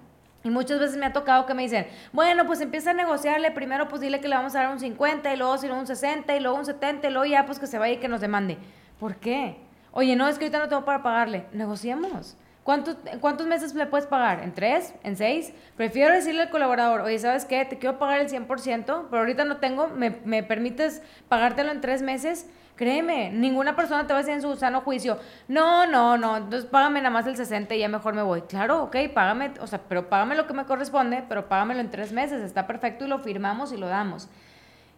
Y 0.45 0.50
muchas 0.50 0.78
veces 0.78 0.97
me 0.97 1.07
ha 1.07 1.12
tocado 1.12 1.47
que 1.47 1.54
me 1.54 1.62
dicen, 1.62 1.87
bueno, 2.12 2.47
pues 2.47 2.61
empieza 2.61 2.90
a 2.90 2.95
negociarle, 2.95 3.50
primero 3.50 3.88
pues 3.88 4.00
dile 4.00 4.21
que 4.21 4.28
le 4.28 4.37
vamos 4.37 4.54
a 4.54 4.62
dar 4.62 4.73
un 4.73 4.78
50 4.78 5.35
y 5.35 5.37
luego 5.37 5.59
si 5.59 5.68
un 5.68 5.87
60 5.87 6.37
y 6.37 6.40
luego 6.40 6.57
un 6.57 6.64
70 6.64 7.09
y 7.09 7.11
luego 7.11 7.26
ya 7.26 7.45
pues 7.45 7.59
que 7.59 7.66
se 7.66 7.78
vaya 7.78 7.95
y 7.95 7.97
que 7.99 8.09
nos 8.09 8.21
demande. 8.21 8.57
¿Por 9.00 9.16
qué? 9.16 9.57
Oye, 9.92 10.14
no, 10.14 10.28
es 10.28 10.38
que 10.38 10.45
ahorita 10.45 10.59
no 10.61 10.68
tengo 10.68 10.85
para 10.85 11.02
pagarle. 11.02 11.47
Negociemos. 11.52 12.37
¿Cuántos, 12.62 12.97
¿Cuántos 13.21 13.47
meses 13.47 13.75
le 13.75 13.87
puedes 13.87 14.07
pagar? 14.07 14.42
¿En 14.42 14.52
tres? 14.52 14.95
¿En 15.02 15.16
seis? 15.16 15.54
Prefiero 15.76 16.12
decirle 16.14 16.42
al 16.42 16.50
colaborador, 16.50 17.00
oye, 17.00 17.18
¿sabes 17.18 17.47
qué? 17.47 17.64
Te 17.64 17.78
quiero 17.78 17.99
pagar 17.99 18.21
el 18.21 18.28
100%, 18.28 19.07
pero 19.09 19.18
ahorita 19.21 19.45
no 19.45 19.57
tengo, 19.57 19.88
¿me, 19.88 20.11
me 20.25 20.42
permites 20.42 21.02
pagártelo 21.28 21.73
en 21.73 21.80
tres 21.80 22.02
meses? 22.02 22.47
Créeme, 22.78 23.32
ninguna 23.32 23.75
persona 23.75 24.06
te 24.06 24.12
va 24.12 24.20
a 24.20 24.23
decir 24.23 24.35
en 24.35 24.40
su 24.40 24.54
sano 24.54 24.82
juicio, 24.82 25.18
no, 25.49 25.85
no, 25.85 26.16
no, 26.16 26.37
entonces 26.37 26.64
págame 26.70 27.00
nada 27.00 27.11
más 27.11 27.26
el 27.26 27.37
60 27.37 27.75
y 27.75 27.80
ya 27.80 27.88
mejor 27.88 28.14
me 28.14 28.23
voy. 28.23 28.42
Claro, 28.42 28.85
ok, 28.85 28.97
págame, 29.12 29.50
o 29.61 29.66
sea, 29.66 29.80
pero 29.88 30.08
págame 30.08 30.37
lo 30.37 30.47
que 30.47 30.54
me 30.54 30.64
corresponde, 30.64 31.25
pero 31.28 31.49
págamelo 31.49 31.80
en 31.80 31.90
tres 31.90 32.12
meses, 32.12 32.40
está 32.40 32.68
perfecto 32.68 33.04
y 33.04 33.08
lo 33.08 33.18
firmamos 33.18 33.73
y 33.73 33.78
lo 33.78 33.88
damos. 33.88 34.28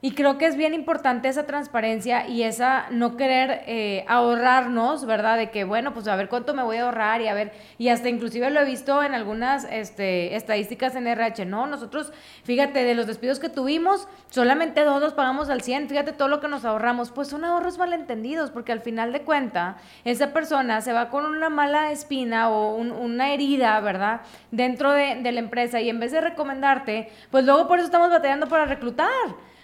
Y 0.02 0.12
creo 0.12 0.38
que 0.38 0.46
es 0.46 0.56
bien 0.56 0.72
importante 0.72 1.28
esa 1.28 1.44
transparencia 1.44 2.26
y 2.26 2.42
esa 2.42 2.86
no 2.90 3.18
querer 3.18 3.64
eh, 3.66 4.06
ahorrarnos, 4.08 5.04
¿verdad? 5.04 5.36
De 5.36 5.50
que, 5.50 5.64
bueno, 5.64 5.92
pues 5.92 6.08
a 6.08 6.16
ver 6.16 6.30
cuánto 6.30 6.54
me 6.54 6.62
voy 6.62 6.78
a 6.78 6.84
ahorrar 6.84 7.20
y 7.20 7.28
a 7.28 7.34
ver, 7.34 7.52
y 7.76 7.88
hasta 7.90 8.08
inclusive 8.08 8.48
lo 8.48 8.60
he 8.60 8.64
visto 8.64 9.02
en 9.02 9.12
algunas 9.12 9.64
este, 9.70 10.36
estadísticas 10.36 10.94
en 10.96 11.06
RH, 11.06 11.44
¿no? 11.44 11.66
Nosotros, 11.66 12.14
fíjate, 12.44 12.82
de 12.84 12.94
los 12.94 13.06
despidos 13.06 13.40
que 13.40 13.50
tuvimos, 13.50 14.08
solamente 14.30 14.84
dos 14.84 15.02
los 15.02 15.12
pagamos 15.12 15.50
al 15.50 15.60
100, 15.60 15.90
fíjate 15.90 16.12
todo 16.12 16.28
lo 16.28 16.40
que 16.40 16.48
nos 16.48 16.64
ahorramos, 16.64 17.10
pues 17.10 17.28
son 17.28 17.44
ahorros 17.44 17.76
malentendidos, 17.76 18.50
porque 18.50 18.72
al 18.72 18.80
final 18.80 19.12
de 19.12 19.20
cuenta, 19.20 19.76
esa 20.06 20.32
persona 20.32 20.80
se 20.80 20.94
va 20.94 21.10
con 21.10 21.26
una 21.26 21.50
mala 21.50 21.92
espina 21.92 22.48
o 22.48 22.74
una 22.74 23.34
herida, 23.34 23.78
¿verdad? 23.80 24.22
Dentro 24.50 24.92
de, 24.92 25.16
de 25.16 25.32
la 25.32 25.40
empresa 25.40 25.78
y 25.78 25.90
en 25.90 26.00
vez 26.00 26.12
de 26.12 26.22
recomendarte, 26.22 27.10
pues 27.30 27.44
luego 27.44 27.68
por 27.68 27.80
eso 27.80 27.84
estamos 27.84 28.08
batallando 28.08 28.46
para 28.46 28.64
reclutar. 28.64 29.10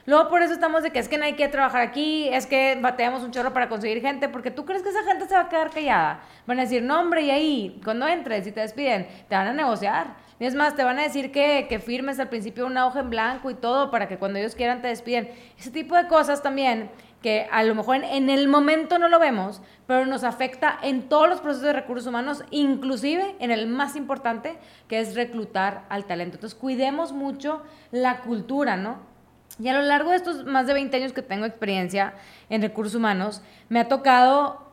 Luego 0.07 0.29
por 0.29 0.41
eso 0.43 0.55
estamos 0.55 0.83
de 0.85 0.91
que 0.91 1.01
es 1.01 1.09
que 1.09 1.17
hay 1.17 1.35
que 1.35 1.49
trabajar 1.49 1.83
aquí, 1.83 2.29
es 2.29 2.47
que 2.47 2.79
bateamos 2.81 3.25
un 3.25 3.33
chorro 3.33 3.53
para 3.53 3.69
conseguir 3.69 4.01
gente, 4.01 4.29
porque 4.29 4.53
tú 4.53 4.65
crees 4.65 4.83
que 4.83 4.91
esa 4.91 5.03
gente 5.03 5.27
se 5.27 5.35
va 5.35 5.43
a 5.43 5.49
quedar 5.49 5.71
callada. 5.71 6.21
Van 6.47 6.59
a 6.59 6.63
decir, 6.63 6.83
no 6.83 7.01
hombre, 7.01 7.23
y 7.23 7.31
ahí, 7.31 7.81
cuando 7.85 8.07
entres 8.07 8.47
y 8.47 8.53
te 8.53 8.61
despiden, 8.61 9.09
te 9.29 9.35
van 9.35 9.49
a 9.49 9.53
negociar. 9.53 10.15
Y 10.39 10.45
es 10.45 10.55
más, 10.55 10.77
te 10.77 10.85
van 10.85 10.99
a 10.99 11.03
decir 11.03 11.33
que, 11.33 11.67
que 11.69 11.81
firmes 11.81 12.21
al 12.21 12.29
principio 12.29 12.67
una 12.67 12.87
hoja 12.87 13.01
en 13.01 13.11
blanco 13.11 13.51
y 13.51 13.55
todo 13.55 13.91
para 13.91 14.07
que 14.07 14.17
cuando 14.17 14.39
ellos 14.39 14.55
quieran 14.55 14.81
te 14.81 14.89
despiden. 14.89 15.29
Ese 15.59 15.71
tipo 15.71 15.97
de 15.97 16.07
cosas 16.07 16.43
también 16.43 16.91
que 17.23 17.49
a 17.51 17.65
lo 17.65 17.75
mejor 17.75 17.97
en, 17.97 18.31
el 18.31 18.47
momento 18.47 19.01
no 19.01 19.09
lo 19.09 19.19
vemos, 19.19 19.61
pero 19.89 20.07
nos 20.07 20.23
afecta 20.23 20.79
en 20.83 21.09
todos 21.09 21.29
los 21.29 21.41
procesos 21.41 21.65
de 21.65 21.73
recursos 21.73 22.07
humanos, 22.07 22.45
inclusive 22.53 23.35
en 23.41 23.51
el 23.51 23.67
más 23.67 23.97
importante, 23.97 24.57
que 24.87 25.01
es 25.01 25.17
reclutar 25.17 25.87
al 25.89 26.05
talento. 26.05 26.37
Entonces, 26.37 26.57
cuidemos 26.57 27.13
mucho 27.13 27.65
la 27.91 28.21
cultura, 28.21 28.77
¿no? 28.77 29.16
Y 29.59 29.69
a 29.69 29.73
lo 29.73 29.83
largo 29.83 30.11
de 30.11 30.17
estos 30.17 30.45
más 30.45 30.67
de 30.67 30.75
20 30.75 30.97
años 30.97 31.13
que 31.13 31.23
tengo 31.23 31.47
experiencia 31.47 32.15
en 32.51 32.63
recursos 32.63 32.95
humanos, 32.95 33.43
me 33.69 33.81
ha 33.81 33.89
tocado 33.89 34.67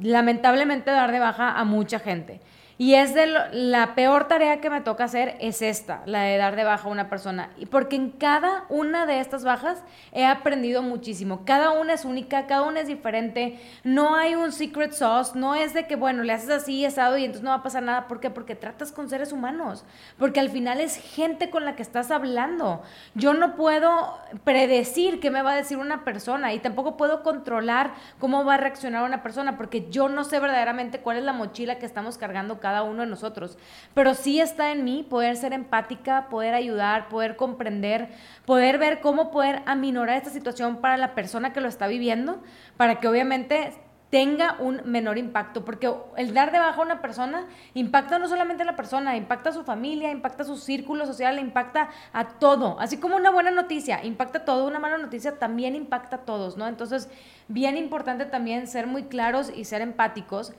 lamentablemente 0.00 0.90
dar 0.90 1.12
de 1.12 1.18
baja 1.18 1.52
a 1.58 1.64
mucha 1.64 1.98
gente. 1.98 2.40
Y 2.78 2.94
es 2.94 3.14
de 3.14 3.26
la 3.52 3.94
peor 3.94 4.28
tarea 4.28 4.60
que 4.60 4.68
me 4.68 4.82
toca 4.82 5.04
hacer 5.04 5.36
es 5.40 5.62
esta, 5.62 6.02
la 6.04 6.20
de 6.22 6.36
dar 6.36 6.56
de 6.56 6.64
baja 6.64 6.88
a 6.88 6.92
una 6.92 7.08
persona. 7.08 7.48
Y 7.56 7.64
porque 7.64 7.96
en 7.96 8.10
cada 8.10 8.64
una 8.68 9.06
de 9.06 9.20
estas 9.20 9.44
bajas 9.44 9.82
he 10.12 10.26
aprendido 10.26 10.82
muchísimo. 10.82 11.46
Cada 11.46 11.70
una 11.70 11.94
es 11.94 12.04
única, 12.04 12.46
cada 12.46 12.62
una 12.62 12.80
es 12.80 12.86
diferente. 12.86 13.58
No 13.82 14.14
hay 14.14 14.34
un 14.34 14.52
secret 14.52 14.92
sauce, 14.92 15.38
no 15.38 15.54
es 15.54 15.72
de 15.72 15.86
que, 15.86 15.96
bueno, 15.96 16.22
le 16.22 16.34
haces 16.34 16.50
así, 16.50 16.84
asado 16.84 17.16
y 17.16 17.24
entonces 17.24 17.42
no 17.42 17.50
va 17.50 17.56
a 17.56 17.62
pasar 17.62 17.82
nada. 17.82 18.08
¿Por 18.08 18.20
qué? 18.20 18.28
Porque 18.28 18.54
tratas 18.54 18.92
con 18.92 19.08
seres 19.08 19.32
humanos. 19.32 19.84
Porque 20.18 20.40
al 20.40 20.50
final 20.50 20.80
es 20.80 20.96
gente 20.96 21.48
con 21.48 21.64
la 21.64 21.76
que 21.76 21.82
estás 21.82 22.10
hablando. 22.10 22.82
Yo 23.14 23.32
no 23.32 23.56
puedo 23.56 24.18
predecir 24.44 25.18
qué 25.18 25.30
me 25.30 25.40
va 25.40 25.52
a 25.52 25.56
decir 25.56 25.78
una 25.78 26.04
persona 26.04 26.52
y 26.52 26.58
tampoco 26.58 26.98
puedo 26.98 27.22
controlar 27.22 27.94
cómo 28.18 28.44
va 28.44 28.54
a 28.54 28.58
reaccionar 28.58 29.04
una 29.04 29.22
persona 29.22 29.56
porque 29.56 29.88
yo 29.90 30.10
no 30.10 30.24
sé 30.24 30.40
verdaderamente 30.40 31.00
cuál 31.00 31.16
es 31.16 31.24
la 31.24 31.32
mochila 31.32 31.78
que 31.78 31.86
estamos 31.86 32.18
cargando 32.18 32.60
cada 32.66 32.82
uno 32.82 33.02
de 33.02 33.06
nosotros. 33.06 33.58
Pero 33.94 34.14
sí 34.14 34.40
está 34.40 34.72
en 34.72 34.82
mí 34.82 35.06
poder 35.08 35.36
ser 35.36 35.52
empática, 35.52 36.26
poder 36.28 36.52
ayudar, 36.52 37.08
poder 37.08 37.36
comprender, 37.36 38.08
poder 38.44 38.78
ver 38.78 39.00
cómo 39.00 39.30
poder 39.30 39.62
aminorar 39.66 40.16
esta 40.16 40.30
situación 40.30 40.78
para 40.78 40.96
la 40.96 41.14
persona 41.14 41.52
que 41.52 41.60
lo 41.60 41.68
está 41.68 41.86
viviendo, 41.86 42.42
para 42.76 42.98
que 42.98 43.06
obviamente 43.06 43.72
tenga 44.10 44.56
un 44.58 44.82
menor 44.84 45.16
impacto, 45.16 45.64
porque 45.64 45.92
el 46.16 46.34
dar 46.34 46.50
de 46.50 46.58
baja 46.58 46.80
a 46.80 46.84
una 46.84 47.00
persona 47.00 47.46
impacta 47.74 48.18
no 48.18 48.26
solamente 48.26 48.64
a 48.64 48.66
la 48.66 48.74
persona, 48.74 49.16
impacta 49.16 49.50
a 49.50 49.52
su 49.52 49.62
familia, 49.62 50.10
impacta 50.10 50.42
a 50.42 50.46
su 50.46 50.56
círculo 50.56 51.06
social, 51.06 51.38
impacta 51.38 51.90
a 52.12 52.26
todo, 52.26 52.80
así 52.80 52.96
como 52.98 53.14
una 53.14 53.30
buena 53.30 53.52
noticia 53.52 54.04
impacta 54.04 54.38
a 54.38 54.44
todo, 54.44 54.66
una 54.66 54.80
mala 54.80 54.98
noticia 54.98 55.38
también 55.38 55.76
impacta 55.76 56.16
a 56.16 56.18
todos, 56.20 56.56
¿no? 56.56 56.66
Entonces, 56.66 57.08
bien 57.46 57.76
importante 57.76 58.24
también 58.24 58.66
ser 58.66 58.88
muy 58.88 59.04
claros 59.04 59.52
y 59.54 59.64
ser 59.64 59.82
empáticos 59.82 60.52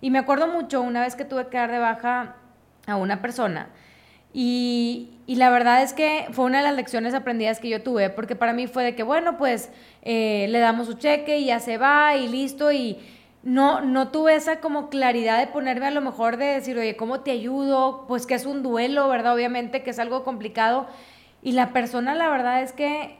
y 0.00 0.10
me 0.10 0.18
acuerdo 0.18 0.48
mucho 0.48 0.82
una 0.82 1.02
vez 1.02 1.16
que 1.16 1.24
tuve 1.24 1.48
que 1.48 1.58
dar 1.58 1.70
de 1.70 1.78
baja 1.78 2.36
a 2.86 2.96
una 2.96 3.20
persona. 3.20 3.68
Y, 4.32 5.10
la 5.26 5.50
verdad 5.50 5.82
es 5.82 5.92
que 5.92 6.26
fue 6.32 6.44
una 6.44 6.58
de 6.58 6.64
las 6.64 6.74
lecciones 6.74 7.14
aprendidas 7.14 7.60
que 7.60 7.68
yo 7.68 7.82
tuve, 7.82 8.10
porque 8.10 8.34
para 8.36 8.52
mí 8.52 8.66
fue 8.66 8.82
de 8.82 8.94
que, 8.96 9.02
bueno, 9.02 9.38
pues 9.38 9.70
eh, 10.02 10.46
le 10.48 10.58
damos 10.58 10.86
su 10.86 10.94
cheque 10.94 11.38
y 11.38 11.46
ya 11.46 11.60
se 11.60 11.78
va 11.78 12.16
y 12.16 12.28
listo. 12.28 12.72
Y 12.72 12.98
no, 13.42 13.80
no 13.80 14.08
tuve 14.08 14.34
esa 14.34 14.60
como 14.60 14.90
claridad 14.90 15.38
de 15.38 15.46
ponerme 15.46 15.86
a 15.86 15.90
lo 15.92 16.00
mejor 16.00 16.36
de 16.36 16.46
decir, 16.46 16.76
oye, 16.78 16.96
¿cómo 16.96 17.20
te 17.20 17.30
ayudo? 17.30 18.06
Pues 18.08 18.26
que 18.26 18.34
es 18.34 18.44
un 18.44 18.62
duelo, 18.62 19.08
¿verdad? 19.08 19.34
Obviamente 19.34 19.82
que 19.82 19.90
es 19.90 19.98
algo 19.98 20.24
complicado. 20.24 20.86
Y 21.42 21.52
la 21.52 21.72
persona, 21.72 22.14
la 22.14 22.28
verdad 22.28 22.62
es 22.62 22.72
que 22.72 23.16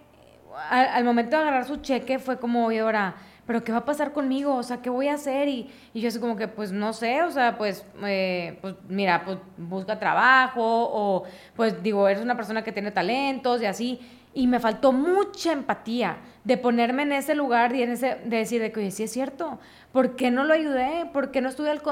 al, 0.68 1.04
momento 1.04 1.36
de 1.36 1.42
agarrar 1.42 1.64
su 1.64 1.76
cheque 1.76 2.18
fue 2.18 2.38
como, 2.38 2.66
oye, 2.66 2.80
ahora 2.80 3.14
pero 3.50 3.64
¿qué 3.64 3.72
va 3.72 3.78
a 3.78 3.84
pasar 3.84 4.12
conmigo? 4.12 4.54
O 4.54 4.62
sea, 4.62 4.80
¿qué 4.80 4.90
voy 4.90 5.08
a 5.08 5.14
hacer? 5.14 5.48
Y, 5.48 5.68
y 5.92 6.00
yo 6.00 6.06
así 6.06 6.20
como 6.20 6.36
que, 6.36 6.46
pues 6.46 6.70
no 6.70 6.92
sé, 6.92 7.24
o 7.24 7.32
sea, 7.32 7.58
pues, 7.58 7.84
eh, 8.04 8.56
pues 8.60 8.76
mira, 8.88 9.24
pues 9.24 9.38
busca 9.56 9.98
trabajo 9.98 10.62
o 10.62 11.24
pues 11.56 11.82
digo, 11.82 12.06
eres 12.06 12.22
una 12.22 12.36
persona 12.36 12.62
que 12.62 12.70
tiene 12.70 12.92
talentos 12.92 13.60
y 13.60 13.66
así 13.66 13.98
y 14.32 14.46
me 14.46 14.60
faltó 14.60 14.92
mucha 14.92 15.52
empatía 15.52 16.18
de 16.44 16.56
ponerme 16.56 17.02
en 17.02 17.12
ese 17.12 17.34
lugar 17.34 17.74
y 17.74 17.82
en 17.82 18.00
de 18.00 18.16
decir 18.24 18.62
de 18.62 18.70
que, 18.70 18.80
oye, 18.80 18.90
sí 18.92 19.02
es 19.02 19.10
cierto, 19.10 19.58
¿por 19.92 20.14
qué 20.14 20.30
no 20.30 20.44
lo 20.44 20.54
ayudé? 20.54 21.10
¿Por 21.12 21.32
qué 21.32 21.40
no 21.40 21.48
estuve 21.48 21.68
al, 21.68 21.82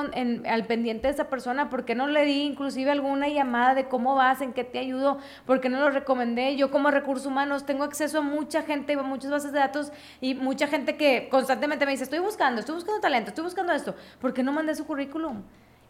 al 0.47 0.66
pendiente 0.66 1.09
de 1.09 1.14
esa 1.14 1.28
persona? 1.28 1.68
¿Por 1.68 1.85
qué 1.85 1.95
no 1.97 2.07
le 2.07 2.25
di 2.25 2.42
inclusive 2.42 2.90
alguna 2.90 3.28
llamada 3.28 3.75
de 3.75 3.88
cómo 3.88 4.14
vas, 4.14 4.40
en 4.40 4.52
qué 4.52 4.62
te 4.62 4.78
ayudo? 4.78 5.18
¿Por 5.47 5.61
qué 5.61 5.68
no 5.68 5.80
lo 5.80 5.90
recomendé? 5.90 6.57
Yo 6.57 6.71
como 6.71 6.90
recursos 6.90 7.26
humanos 7.26 7.66
tengo 7.66 7.83
acceso 7.83 8.18
a 8.18 8.23
mucha 8.23 8.62
gente, 8.62 8.95
a 8.95 9.02
muchas 9.02 9.30
bases 9.30 9.52
de 9.52 9.59
datos 9.59 9.92
y 10.21 10.35
mucha 10.35 10.68
gente 10.68 10.97
que 10.97 11.28
constantemente 11.30 11.85
me 11.85 11.92
dice, 11.92 12.04
estoy 12.04 12.21
buscando, 12.21 12.61
estoy 12.61 12.76
buscando 12.76 13.00
talento, 13.00 13.30
estoy 13.30 13.45
buscando 13.45 13.73
esto, 13.73 13.97
¿por 14.21 14.33
qué 14.33 14.42
no 14.42 14.52
mandé 14.52 14.75
su 14.76 14.87
currículum? 14.87 15.42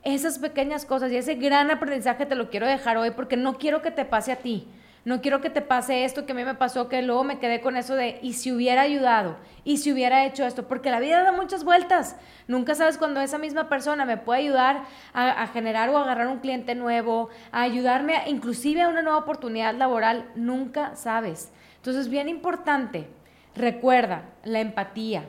Esas 0.02 0.38
pequeñas 0.38 0.86
cosas 0.86 1.12
y 1.12 1.16
ese 1.16 1.34
gran 1.34 1.70
aprendizaje 1.70 2.24
te 2.24 2.34
lo 2.34 2.48
quiero 2.48 2.66
dejar 2.66 2.96
hoy 2.96 3.10
porque 3.10 3.36
no 3.36 3.58
quiero 3.58 3.82
que 3.82 3.90
te 3.90 4.04
pase 4.04 4.32
a 4.32 4.36
ti 4.36 4.66
no 5.08 5.22
quiero 5.22 5.40
que 5.40 5.48
te 5.48 5.62
pase 5.62 6.04
esto 6.04 6.26
que 6.26 6.32
a 6.32 6.34
mí 6.34 6.44
me 6.44 6.54
pasó, 6.54 6.90
que 6.90 7.00
luego 7.00 7.24
me 7.24 7.38
quedé 7.38 7.62
con 7.62 7.78
eso 7.78 7.94
de, 7.94 8.18
y 8.20 8.34
si 8.34 8.52
hubiera 8.52 8.82
ayudado, 8.82 9.36
y 9.64 9.78
si 9.78 9.90
hubiera 9.90 10.26
hecho 10.26 10.44
esto, 10.44 10.68
porque 10.68 10.90
la 10.90 11.00
vida 11.00 11.22
da 11.22 11.32
muchas 11.32 11.64
vueltas. 11.64 12.16
Nunca 12.46 12.74
sabes 12.74 12.98
cuando 12.98 13.22
esa 13.22 13.38
misma 13.38 13.70
persona 13.70 14.04
me 14.04 14.18
puede 14.18 14.40
ayudar 14.40 14.82
a, 15.14 15.46
generar 15.46 15.88
o 15.88 15.96
agarrar 15.96 16.26
un 16.26 16.40
cliente 16.40 16.74
nuevo, 16.74 17.30
a 17.52 17.62
ayudarme 17.62 18.22
inclusive 18.26 18.82
a 18.82 18.88
una 18.90 19.00
nueva 19.00 19.16
oportunidad 19.16 19.74
laboral, 19.74 20.28
nunca 20.34 20.94
sabes. 20.94 21.50
Entonces, 21.76 22.10
bien 22.10 22.28
importante, 22.28 23.08
recuerda 23.54 24.24
la 24.44 24.60
empatía, 24.60 25.24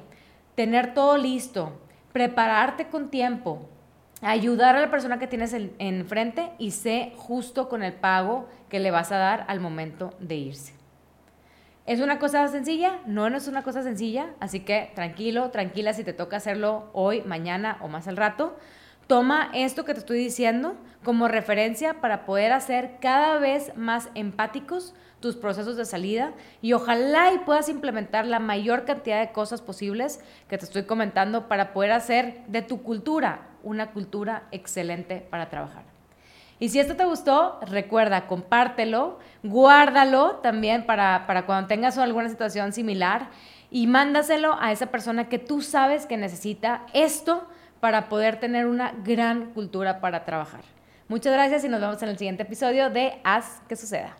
tener 0.56 0.94
todo 0.94 1.16
listo, 1.16 1.80
prepararte 2.12 2.90
con 2.90 3.10
tiempo, 3.10 3.70
ayudar 4.22 4.76
a 4.76 4.82
la 4.82 4.92
persona 4.92 5.20
que 5.20 5.28
tienes 5.28 5.56
enfrente 5.80 6.52
y 6.58 6.72
sé 6.72 7.14
justo 7.16 7.70
con 7.70 7.84
el 7.84 7.94
pago 7.94 8.48
que 8.70 8.80
le 8.80 8.92
vas 8.92 9.12
a 9.12 9.18
dar 9.18 9.46
al 9.48 9.60
momento 9.60 10.14
de 10.20 10.36
irse. 10.36 10.74
¿Es 11.86 12.02
una 12.02 12.20
cosa 12.20 12.48
sencilla? 12.50 13.00
No, 13.08 13.30
no 13.30 13.38
es 13.38 13.48
una 13.48 13.64
cosa 13.64 13.82
sencilla, 13.82 14.28
así 14.40 14.60
que 14.60 14.92
tranquilo, 14.94 15.50
tranquila 15.50 15.94
si 15.94 16.04
te 16.04 16.14
toca 16.14 16.38
hacerlo 16.38 16.90
hoy, 16.94 17.24
mañana 17.24 17.78
o 17.82 17.88
más 17.88 18.08
al 18.08 18.18
rato. 18.18 18.58
Toma 19.08 19.50
esto 19.56 19.86
que 19.86 19.94
te 19.94 20.00
estoy 20.02 20.20
diciendo 20.20 20.76
como 21.04 21.28
referencia 21.28 22.00
para 22.00 22.26
poder 22.26 22.52
hacer 22.52 22.98
cada 23.02 23.40
vez 23.40 23.76
más 23.76 24.10
empáticos 24.14 24.94
tus 25.20 25.36
procesos 25.36 25.76
de 25.78 25.86
salida 25.86 26.34
y 26.62 26.74
ojalá 26.74 27.34
y 27.34 27.40
puedas 27.40 27.70
implementar 27.70 28.26
la 28.26 28.40
mayor 28.40 28.86
cantidad 28.86 29.20
de 29.20 29.32
cosas 29.32 29.62
posibles 29.62 30.20
que 30.48 30.58
te 30.58 30.66
estoy 30.66 30.84
comentando 30.84 31.48
para 31.48 31.74
poder 31.74 31.92
hacer 31.92 32.42
de 32.48 32.62
tu 32.62 32.82
cultura 32.84 33.48
una 33.64 33.92
cultura 33.92 34.44
excelente 34.52 35.26
para 35.30 35.50
trabajar. 35.50 35.84
Y 36.60 36.70
si 36.70 36.80
esto 36.80 36.96
te 36.96 37.06
gustó, 37.06 37.60
recuerda, 37.62 38.28
compártelo, 38.28 39.20
guárdalo 39.44 40.38
también 40.38 40.86
para, 40.86 41.26
para 41.26 41.46
cuando 41.46 41.68
tengas 41.68 41.98
alguna 41.98 42.28
situación 42.28 42.74
similar 42.74 43.30
y 43.72 43.88
mándaselo 43.88 44.58
a 44.60 44.72
esa 44.72 44.88
persona 44.88 45.30
que 45.30 45.40
tú 45.40 45.62
sabes 45.62 46.06
que 46.06 46.18
necesita 46.18 46.86
esto 46.94 47.48
para 47.80 48.10
poder 48.10 48.40
tener 48.40 48.66
una 48.66 48.92
gran 49.04 49.54
cultura 49.54 50.02
para 50.02 50.26
trabajar. 50.26 50.62
Muchas 51.08 51.34
gracias 51.34 51.64
y 51.64 51.70
nos 51.70 51.80
vemos 51.80 52.02
en 52.04 52.10
el 52.10 52.18
siguiente 52.18 52.44
episodio 52.44 52.90
de 52.90 53.20
Haz 53.24 53.62
que 53.68 53.76
suceda. 53.76 54.18